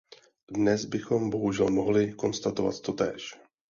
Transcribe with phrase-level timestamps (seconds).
[0.51, 3.35] Dnes bychom bohužel mohli konstatovat totéž.